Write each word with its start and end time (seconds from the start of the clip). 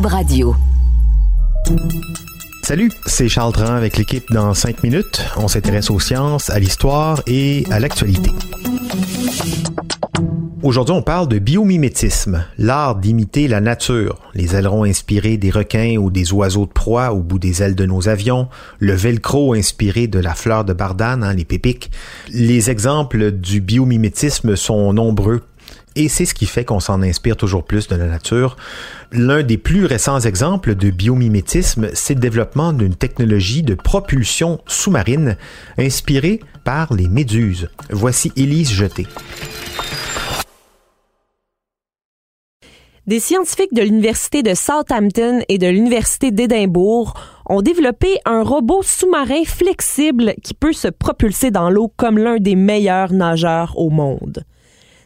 Radio. 0.00 0.54
Salut, 2.62 2.90
c'est 3.04 3.28
Charles 3.28 3.52
Dran 3.52 3.74
avec 3.74 3.98
l'équipe 3.98 4.24
dans 4.32 4.54
5 4.54 4.82
minutes. 4.82 5.22
On 5.36 5.48
s'intéresse 5.48 5.90
aux 5.90 6.00
sciences, 6.00 6.48
à 6.48 6.58
l'histoire 6.58 7.20
et 7.26 7.66
à 7.70 7.78
l'actualité. 7.78 8.30
Aujourd'hui, 10.62 10.94
on 10.94 11.02
parle 11.02 11.28
de 11.28 11.38
biomimétisme, 11.38 12.44
l'art 12.56 12.94
d'imiter 12.94 13.48
la 13.48 13.60
nature, 13.60 14.20
les 14.34 14.56
ailerons 14.56 14.84
inspirés 14.84 15.36
des 15.36 15.50
requins 15.50 15.96
ou 15.98 16.10
des 16.10 16.32
oiseaux 16.32 16.66
de 16.66 16.72
proie 16.72 17.12
au 17.12 17.20
bout 17.20 17.38
des 17.38 17.62
ailes 17.62 17.74
de 17.74 17.84
nos 17.84 18.08
avions, 18.08 18.48
le 18.78 18.94
velcro 18.94 19.52
inspiré 19.52 20.06
de 20.06 20.20
la 20.20 20.34
fleur 20.34 20.64
de 20.64 20.72
bardane, 20.72 21.22
hein, 21.22 21.34
les 21.34 21.44
pépiques. 21.44 21.90
Les 22.32 22.70
exemples 22.70 23.32
du 23.32 23.60
biomimétisme 23.60 24.56
sont 24.56 24.92
nombreux 24.92 25.42
et 25.96 26.08
c'est 26.08 26.24
ce 26.24 26.34
qui 26.34 26.46
fait 26.46 26.64
qu'on 26.64 26.80
s'en 26.80 27.02
inspire 27.02 27.36
toujours 27.36 27.64
plus 27.64 27.88
de 27.88 27.96
la 27.96 28.06
nature. 28.06 28.56
L'un 29.12 29.42
des 29.42 29.58
plus 29.58 29.84
récents 29.84 30.20
exemples 30.20 30.74
de 30.74 30.90
biomimétisme, 30.90 31.90
c'est 31.94 32.14
le 32.14 32.20
développement 32.20 32.72
d'une 32.72 32.94
technologie 32.94 33.62
de 33.62 33.74
propulsion 33.74 34.60
sous-marine 34.66 35.36
inspirée 35.78 36.40
par 36.64 36.94
les 36.94 37.08
méduses. 37.08 37.68
Voici 37.90 38.32
Élise 38.36 38.72
Jeté. 38.72 39.06
Des 43.08 43.18
scientifiques 43.18 43.74
de 43.74 43.82
l'Université 43.82 44.44
de 44.44 44.54
Southampton 44.54 45.42
et 45.48 45.58
de 45.58 45.66
l'Université 45.66 46.30
d'Édimbourg 46.30 47.14
ont 47.46 47.60
développé 47.60 48.18
un 48.24 48.44
robot 48.44 48.82
sous-marin 48.84 49.42
flexible 49.44 50.34
qui 50.44 50.54
peut 50.54 50.72
se 50.72 50.86
propulser 50.86 51.50
dans 51.50 51.68
l'eau 51.68 51.92
comme 51.96 52.16
l'un 52.16 52.36
des 52.36 52.54
meilleurs 52.54 53.12
nageurs 53.12 53.76
au 53.76 53.90
monde. 53.90 54.44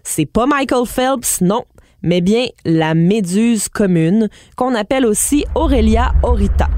C'est 0.09 0.25
pas 0.25 0.47
Michael 0.47 0.87
Phelps, 0.87 1.41
non, 1.41 1.65
mais 2.01 2.21
bien 2.21 2.47
la 2.65 2.95
méduse 2.95 3.69
commune, 3.69 4.29
qu'on 4.55 4.77
appelle 4.77 5.05
aussi 5.05 5.45
Aurelia 5.57 6.15
aurita. 6.23 6.69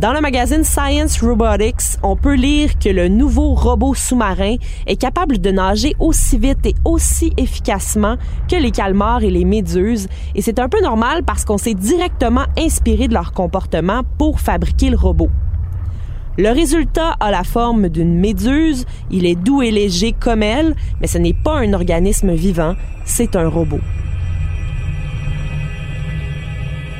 Dans 0.00 0.14
le 0.14 0.22
magazine 0.22 0.64
Science 0.64 1.20
Robotics, 1.20 1.98
on 2.02 2.16
peut 2.16 2.34
lire 2.34 2.78
que 2.78 2.88
le 2.88 3.08
nouveau 3.08 3.52
robot 3.52 3.92
sous-marin 3.92 4.56
est 4.86 4.96
capable 4.96 5.36
de 5.36 5.50
nager 5.50 5.94
aussi 5.98 6.38
vite 6.38 6.64
et 6.64 6.74
aussi 6.86 7.30
efficacement 7.36 8.16
que 8.50 8.56
les 8.56 8.70
calmars 8.70 9.22
et 9.22 9.30
les 9.30 9.44
méduses, 9.44 10.08
et 10.34 10.40
c'est 10.40 10.58
un 10.58 10.70
peu 10.70 10.80
normal 10.80 11.22
parce 11.24 11.44
qu'on 11.44 11.58
s'est 11.58 11.74
directement 11.74 12.46
inspiré 12.56 13.06
de 13.06 13.12
leur 13.12 13.32
comportement 13.32 14.00
pour 14.16 14.40
fabriquer 14.40 14.88
le 14.88 14.96
robot. 14.96 15.28
Le 16.38 16.50
résultat 16.50 17.16
a 17.18 17.30
la 17.30 17.44
forme 17.44 17.88
d'une 17.88 18.14
méduse, 18.14 18.86
il 19.10 19.26
est 19.26 19.34
doux 19.34 19.62
et 19.62 19.70
léger 19.70 20.12
comme 20.12 20.42
elle, 20.42 20.76
mais 21.00 21.06
ce 21.06 21.18
n'est 21.18 21.34
pas 21.34 21.58
un 21.58 21.72
organisme 21.72 22.32
vivant, 22.32 22.76
c'est 23.04 23.36
un 23.36 23.48
robot. 23.48 23.80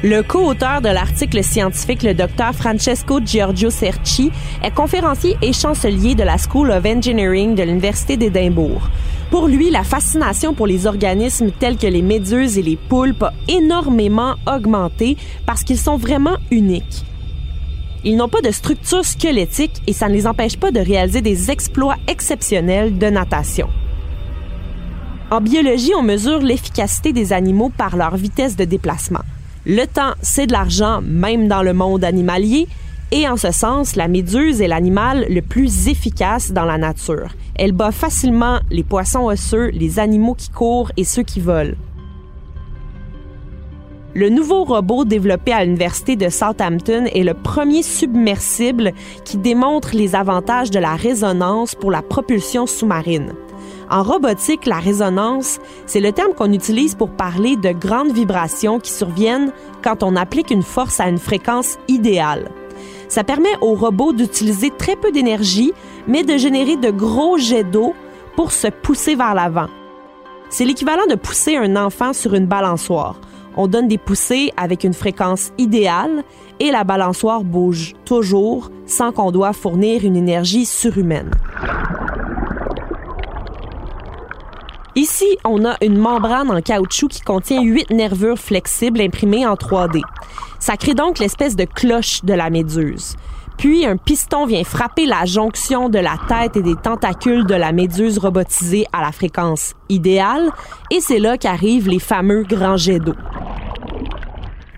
Le 0.02 0.22
co-auteur 0.22 0.80
de 0.80 0.88
l'article 0.88 1.44
scientifique, 1.44 2.02
le 2.02 2.14
docteur 2.14 2.54
Francesco 2.54 3.20
Giorgio 3.24 3.68
Cerci, 3.68 4.32
est 4.62 4.74
conférencier 4.74 5.36
et 5.42 5.52
chancelier 5.52 6.14
de 6.14 6.22
la 6.22 6.36
School 6.38 6.70
of 6.70 6.84
Engineering 6.86 7.54
de 7.54 7.62
l'Université 7.62 8.16
d'Édimbourg. 8.16 8.88
Pour 9.30 9.46
lui, 9.46 9.70
la 9.70 9.84
fascination 9.84 10.54
pour 10.54 10.66
les 10.66 10.86
organismes 10.86 11.50
tels 11.50 11.76
que 11.76 11.86
les 11.86 12.02
méduses 12.02 12.56
et 12.58 12.62
les 12.62 12.76
poulpes 12.76 13.22
a 13.22 13.32
énormément 13.46 14.34
augmenté 14.46 15.18
parce 15.46 15.62
qu'ils 15.64 15.78
sont 15.78 15.98
vraiment 15.98 16.38
uniques. 16.50 17.04
Ils 18.04 18.16
n'ont 18.16 18.28
pas 18.28 18.40
de 18.40 18.50
structure 18.50 19.04
squelettique 19.04 19.82
et 19.86 19.92
ça 19.92 20.08
ne 20.08 20.14
les 20.14 20.26
empêche 20.26 20.56
pas 20.56 20.70
de 20.70 20.80
réaliser 20.80 21.20
des 21.20 21.50
exploits 21.50 21.96
exceptionnels 22.08 22.96
de 22.96 23.06
natation. 23.06 23.68
En 25.30 25.40
biologie, 25.40 25.92
on 25.96 26.02
mesure 26.02 26.38
l'efficacité 26.38 27.12
des 27.12 27.32
animaux 27.32 27.70
par 27.76 27.96
leur 27.96 28.16
vitesse 28.16 28.56
de 28.56 28.64
déplacement. 28.64 29.20
Le 29.66 29.84
temps, 29.84 30.14
c'est 30.22 30.46
de 30.46 30.52
l'argent, 30.52 31.02
même 31.02 31.46
dans 31.46 31.62
le 31.62 31.74
monde 31.74 32.02
animalier, 32.02 32.66
et 33.12 33.28
en 33.28 33.36
ce 33.36 33.50
sens, 33.50 33.96
la 33.96 34.08
méduse 34.08 34.62
est 34.62 34.68
l'animal 34.68 35.26
le 35.28 35.42
plus 35.42 35.88
efficace 35.88 36.52
dans 36.52 36.64
la 36.64 36.78
nature. 36.78 37.34
Elle 37.56 37.72
bat 37.72 37.92
facilement 37.92 38.60
les 38.70 38.84
poissons 38.84 39.26
osseux, 39.26 39.68
les 39.70 39.98
animaux 39.98 40.34
qui 40.34 40.48
courent 40.48 40.90
et 40.96 41.04
ceux 41.04 41.24
qui 41.24 41.40
volent. 41.40 41.74
Le 44.12 44.28
nouveau 44.28 44.64
robot 44.64 45.04
développé 45.04 45.52
à 45.52 45.64
l'Université 45.64 46.16
de 46.16 46.28
Southampton 46.28 47.04
est 47.14 47.22
le 47.22 47.34
premier 47.34 47.84
submersible 47.84 48.90
qui 49.24 49.36
démontre 49.36 49.90
les 49.94 50.16
avantages 50.16 50.72
de 50.72 50.80
la 50.80 50.96
résonance 50.96 51.76
pour 51.76 51.92
la 51.92 52.02
propulsion 52.02 52.66
sous-marine. 52.66 53.34
En 53.88 54.02
robotique, 54.02 54.66
la 54.66 54.80
résonance, 54.80 55.60
c'est 55.86 56.00
le 56.00 56.10
terme 56.10 56.34
qu'on 56.34 56.52
utilise 56.52 56.96
pour 56.96 57.10
parler 57.10 57.54
de 57.54 57.70
grandes 57.70 58.10
vibrations 58.10 58.80
qui 58.80 58.90
surviennent 58.90 59.52
quand 59.80 60.02
on 60.02 60.16
applique 60.16 60.50
une 60.50 60.64
force 60.64 60.98
à 60.98 61.08
une 61.08 61.18
fréquence 61.18 61.78
idéale. 61.86 62.50
Ça 63.06 63.22
permet 63.22 63.56
au 63.60 63.74
robot 63.74 64.12
d'utiliser 64.12 64.72
très 64.76 64.96
peu 64.96 65.12
d'énergie, 65.12 65.72
mais 66.08 66.24
de 66.24 66.36
générer 66.36 66.76
de 66.76 66.90
gros 66.90 67.38
jets 67.38 67.62
d'eau 67.62 67.94
pour 68.34 68.50
se 68.50 68.68
pousser 68.68 69.14
vers 69.14 69.34
l'avant. 69.34 69.68
C'est 70.48 70.64
l'équivalent 70.64 71.06
de 71.08 71.14
pousser 71.14 71.56
un 71.56 71.76
enfant 71.76 72.12
sur 72.12 72.34
une 72.34 72.46
balançoire. 72.46 73.14
On 73.56 73.66
donne 73.66 73.88
des 73.88 73.98
poussées 73.98 74.52
avec 74.56 74.84
une 74.84 74.94
fréquence 74.94 75.52
idéale 75.58 76.22
et 76.60 76.70
la 76.70 76.84
balançoire 76.84 77.42
bouge 77.42 77.94
toujours 78.04 78.70
sans 78.86 79.12
qu'on 79.12 79.32
doive 79.32 79.56
fournir 79.56 80.04
une 80.04 80.16
énergie 80.16 80.66
surhumaine. 80.66 81.30
Ici, 84.96 85.38
on 85.44 85.64
a 85.64 85.76
une 85.82 85.96
membrane 85.96 86.50
en 86.50 86.60
caoutchouc 86.60 87.08
qui 87.08 87.20
contient 87.20 87.62
huit 87.62 87.90
nervures 87.90 88.38
flexibles 88.38 89.00
imprimées 89.00 89.46
en 89.46 89.54
3D. 89.54 90.02
Ça 90.58 90.76
crée 90.76 90.94
donc 90.94 91.18
l'espèce 91.18 91.56
de 91.56 91.64
cloche 91.64 92.24
de 92.24 92.34
la 92.34 92.50
méduse. 92.50 93.16
Puis 93.56 93.86
un 93.86 93.96
piston 93.96 94.46
vient 94.46 94.64
frapper 94.64 95.06
la 95.06 95.26
jonction 95.26 95.88
de 95.88 95.98
la 95.98 96.16
tête 96.28 96.56
et 96.56 96.62
des 96.62 96.76
tentacules 96.76 97.46
de 97.46 97.54
la 97.54 97.72
méduse 97.72 98.18
robotisée 98.18 98.86
à 98.92 99.02
la 99.02 99.12
fréquence 99.12 99.74
idéale, 99.88 100.50
et 100.90 101.00
c'est 101.00 101.18
là 101.18 101.36
qu'arrivent 101.36 101.88
les 101.88 101.98
fameux 101.98 102.42
grands 102.42 102.78
jets 102.78 103.00
d'eau. 103.00 103.14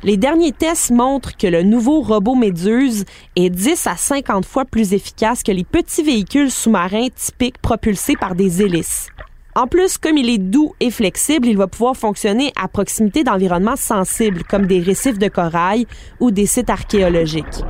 Les 0.04 0.16
derniers 0.16 0.50
tests 0.50 0.90
montrent 0.90 1.36
que 1.36 1.46
le 1.46 1.62
nouveau 1.62 2.00
robot 2.00 2.34
Méduse 2.34 3.04
est 3.36 3.50
10 3.50 3.86
à 3.86 3.96
50 3.96 4.44
fois 4.44 4.64
plus 4.64 4.94
efficace 4.94 5.44
que 5.44 5.52
les 5.52 5.62
petits 5.62 6.02
véhicules 6.02 6.50
sous-marins 6.50 7.06
typiques 7.14 7.58
propulsés 7.58 8.16
par 8.16 8.34
des 8.34 8.62
hélices. 8.62 9.10
En 9.54 9.68
plus, 9.68 9.98
comme 9.98 10.16
il 10.16 10.28
est 10.28 10.38
doux 10.38 10.74
et 10.80 10.90
flexible, 10.90 11.46
il 11.46 11.56
va 11.56 11.68
pouvoir 11.68 11.96
fonctionner 11.96 12.52
à 12.60 12.66
proximité 12.66 13.22
d'environnements 13.22 13.76
sensibles 13.76 14.42
comme 14.42 14.66
des 14.66 14.80
récifs 14.80 15.18
de 15.18 15.28
corail 15.28 15.86
ou 16.18 16.32
des 16.32 16.46
sites 16.46 16.70
archéologiques. 16.70 17.62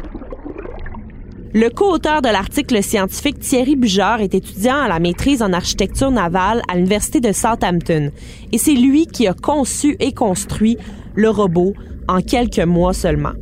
Le 1.54 1.68
co-auteur 1.68 2.22
de 2.22 2.28
l'article 2.28 2.82
scientifique 2.82 3.38
Thierry 3.38 3.76
Bujard 3.76 4.22
est 4.22 4.34
étudiant 4.34 4.80
à 4.80 4.88
la 4.88 4.98
maîtrise 4.98 5.42
en 5.42 5.52
architecture 5.52 6.10
navale 6.10 6.62
à 6.66 6.76
l'Université 6.76 7.20
de 7.20 7.30
Southampton 7.30 8.10
et 8.52 8.56
c'est 8.56 8.72
lui 8.72 9.06
qui 9.06 9.26
a 9.26 9.34
conçu 9.34 9.96
et 10.00 10.14
construit 10.14 10.78
le 11.14 11.28
robot 11.28 11.74
en 12.08 12.22
quelques 12.22 12.58
mois 12.58 12.94
seulement. 12.94 13.32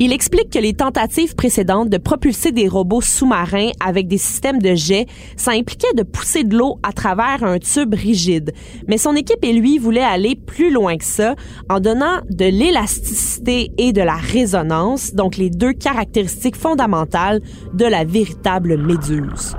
Il 0.00 0.12
explique 0.12 0.50
que 0.50 0.58
les 0.58 0.74
tentatives 0.74 1.36
précédentes 1.36 1.88
de 1.88 1.98
propulser 1.98 2.50
des 2.50 2.66
robots 2.66 3.00
sous-marins 3.00 3.70
avec 3.78 4.08
des 4.08 4.18
systèmes 4.18 4.60
de 4.60 4.74
jet, 4.74 5.06
ça 5.36 5.52
impliquait 5.52 5.92
de 5.94 6.02
pousser 6.02 6.42
de 6.42 6.56
l'eau 6.56 6.78
à 6.82 6.92
travers 6.92 7.44
un 7.44 7.60
tube 7.60 7.94
rigide. 7.94 8.52
Mais 8.88 8.98
son 8.98 9.14
équipe 9.14 9.44
et 9.44 9.52
lui 9.52 9.78
voulaient 9.78 10.00
aller 10.00 10.34
plus 10.34 10.72
loin 10.72 10.96
que 10.96 11.04
ça 11.04 11.36
en 11.70 11.78
donnant 11.78 12.20
de 12.28 12.44
l'élasticité 12.44 13.70
et 13.78 13.92
de 13.92 14.02
la 14.02 14.16
résonance, 14.16 15.14
donc 15.14 15.36
les 15.36 15.50
deux 15.50 15.72
caractéristiques 15.72 16.56
fondamentales 16.56 17.40
de 17.72 17.84
la 17.84 18.04
véritable 18.04 18.76
méduse. 18.76 19.54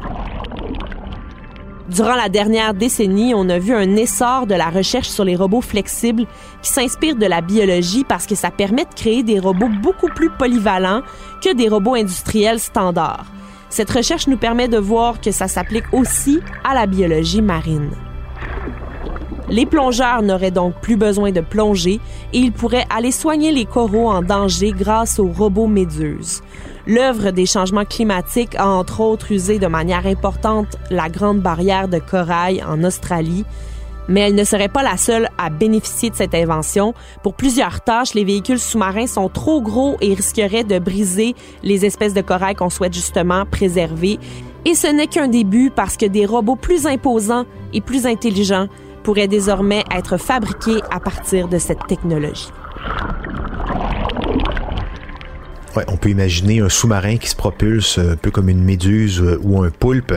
Durant 1.90 2.16
la 2.16 2.30
dernière 2.30 2.74
décennie, 2.74 3.36
on 3.36 3.48
a 3.48 3.60
vu 3.60 3.72
un 3.74 3.96
essor 3.96 4.48
de 4.48 4.56
la 4.56 4.70
recherche 4.70 5.08
sur 5.08 5.24
les 5.24 5.36
robots 5.36 5.62
flexibles 5.62 6.26
qui 6.64 6.72
s'inspire 6.72 7.16
de 7.16 7.28
la 7.28 7.42
biologie 7.42 8.04
parce 8.04 8.26
que 8.26 8.34
ça 8.34 8.50
permet 8.50 8.86
de 8.86 8.94
créer 8.96 9.22
des 9.22 9.40
robots 9.40 9.70
beaucoup 9.84 10.08
plus 10.08 10.32
polyvalents 10.32 11.02
que 11.44 11.54
des 11.54 11.70
robots 11.70 11.94
industriels 11.94 12.60
standards. 12.60 13.28
Cette 13.70 13.92
recherche 13.92 14.28
nous 14.28 14.38
permet 14.38 14.68
de 14.68 14.80
voir 14.80 15.22
que 15.22 15.30
ça 15.30 15.48
s'applique 15.48 15.86
aussi 15.94 16.40
à 16.64 16.74
la 16.74 16.88
biologie 16.88 17.44
marine. 17.44 17.92
Les 19.50 19.65
plongeurs 19.65 20.24
n'auraient 20.24 20.51
donc 20.51 20.74
plus 20.81 20.95
besoin 20.95 21.31
de 21.31 21.42
plonger 21.42 22.00
et 22.33 22.39
ils 22.39 22.51
pourraient 22.51 22.88
aller 22.95 23.12
soigner 23.12 23.51
les 23.51 23.65
coraux 23.65 24.09
en 24.09 24.21
danger 24.21 24.71
grâce 24.71 25.19
aux 25.19 25.27
robots 25.27 25.68
méduses. 25.68 26.42
L'œuvre 26.88 27.31
des 27.31 27.45
changements 27.45 27.86
climatiques 27.86 28.56
a 28.56 28.68
entre 28.68 29.01
autres 29.01 29.31
usé 29.31 29.59
de 29.59 29.68
manière 29.68 30.06
importante 30.07 30.77
la 30.89 31.09
grande 31.09 31.42
barrière 31.42 31.88
de 31.88 32.00
corail 32.00 32.63
en 32.63 32.83
Australie, 32.83 33.45
mais 34.07 34.21
elle 34.21 34.36
ne 34.36 34.44
serait 34.44 34.68
pas 34.68 34.83
la 34.83 34.97
seule 34.97 35.30
à 35.38 35.50
bénéficier 35.50 36.09
de 36.09 36.15
cette 36.15 36.36
invention. 36.36 36.94
Pour 37.24 37.33
plusieurs 37.33 37.81
tâches, 37.81 38.13
les 38.13 38.24
véhicules 38.24 38.59
sous-marins 38.59 39.07
sont 39.07 39.30
trop 39.30 39.62
gros 39.62 39.97
et 40.01 40.13
risqueraient 40.13 40.63
de 40.63 40.80
briser 40.80 41.36
les 41.63 41.86
espèces 41.86 42.13
de 42.13 42.21
corail 42.21 42.56
qu'on 42.56 42.69
souhaite 42.69 42.94
justement 42.94 43.45
préserver. 43.45 44.19
Et 44.65 44.74
ce 44.74 44.88
n'est 44.88 45.07
qu'un 45.07 45.27
début 45.27 45.71
parce 45.71 45.97
que 45.97 46.06
des 46.06 46.25
robots 46.25 46.56
plus 46.56 46.88
imposants 46.88 47.45
et 47.74 47.81
plus 47.81 48.06
intelligents 48.06 48.68
pourraient 49.06 49.28
désormais 49.28 49.84
être 49.96 50.18
fabriqués 50.18 50.81
à 50.90 51.00
partir 51.00 51.48
de 51.48 51.60
cette 51.60 51.86
technologie. 51.88 52.50
Ouais, 55.75 55.86
on 55.90 55.98
peut 55.98 56.10
imaginer 56.10 56.60
un 56.60 56.69
sous-marin 56.69 57.18
qui 57.18 57.30
se 57.30 57.36
propulse 57.36 58.00
un 58.00 58.16
peu 58.16 58.31
comme 58.31 58.50
une 58.50 58.63
méduse 58.63 59.22
euh, 59.22 59.40
ou 59.44 59.62
un 59.62 59.69
poulpe. 59.69 60.16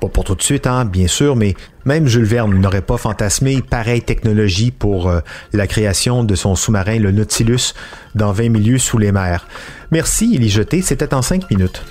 Pas 0.00 0.08
pour 0.08 0.24
tout 0.24 0.36
de 0.36 0.42
suite, 0.42 0.68
hein, 0.68 0.84
bien 0.84 1.08
sûr, 1.08 1.34
mais 1.34 1.56
même 1.84 2.06
Jules 2.06 2.24
Verne 2.24 2.54
n'aurait 2.54 2.82
pas 2.82 2.98
fantasmé 2.98 3.62
pareille 3.62 4.02
technologie 4.02 4.70
pour 4.70 5.08
euh, 5.08 5.20
la 5.52 5.66
création 5.66 6.22
de 6.22 6.34
son 6.36 6.54
sous-marin, 6.54 6.98
le 6.98 7.10
Nautilus, 7.10 7.74
dans 8.14 8.30
20 8.30 8.50
milieux 8.50 8.78
sous 8.78 8.98
les 8.98 9.10
mers. 9.10 9.48
Merci, 9.90 10.30
il 10.32 10.44
y 10.44 10.48
jeté, 10.48 10.82
c'était 10.82 11.14
en 11.14 11.22
5 11.22 11.50
minutes. 11.50 11.82